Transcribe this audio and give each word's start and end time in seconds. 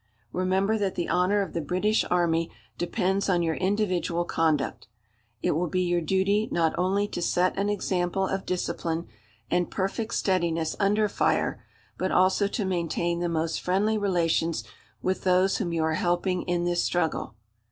Remember 0.33 0.79
that 0.79 0.95
the 0.95 1.07
honour 1.11 1.41
of 1.43 1.53
the 1.53 1.61
British 1.61 2.03
Army 2.09 2.49
depends 2.75 3.29
on 3.29 3.43
your 3.43 3.53
individual 3.53 4.25
conduct. 4.25 4.87
It 5.43 5.51
will 5.51 5.67
be 5.67 5.83
your 5.83 6.01
duty 6.01 6.49
not 6.51 6.73
only 6.75 7.07
to 7.09 7.21
set 7.21 7.55
an 7.55 7.69
example 7.69 8.25
of 8.25 8.43
discipline 8.47 9.05
and 9.51 9.69
perfect 9.69 10.15
steadiness 10.15 10.75
under 10.79 11.07
fire, 11.07 11.63
but 11.99 12.11
also 12.11 12.47
to 12.47 12.65
maintain 12.65 13.19
the 13.19 13.29
most 13.29 13.61
friendly 13.61 13.95
relations 13.95 14.63
with 15.03 15.23
those 15.23 15.57
whom 15.57 15.71
you 15.71 15.83
are 15.83 15.93
helping 15.93 16.41
in 16.49 16.63
this 16.63 16.83
struggle. 16.83 17.35